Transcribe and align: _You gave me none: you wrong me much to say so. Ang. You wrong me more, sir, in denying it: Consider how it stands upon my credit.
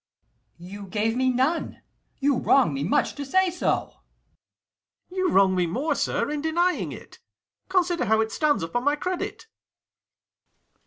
_You 0.57 0.87
gave 0.87 1.15
me 1.15 1.29
none: 1.29 1.83
you 2.17 2.37
wrong 2.39 2.73
me 2.73 2.83
much 2.83 3.13
to 3.13 3.23
say 3.23 3.51
so. 3.51 3.97
Ang. 5.11 5.15
You 5.17 5.29
wrong 5.29 5.53
me 5.55 5.67
more, 5.67 5.93
sir, 5.93 6.31
in 6.31 6.41
denying 6.41 6.91
it: 6.91 7.19
Consider 7.69 8.05
how 8.05 8.19
it 8.19 8.31
stands 8.31 8.63
upon 8.63 8.83
my 8.83 8.95
credit. 8.95 9.45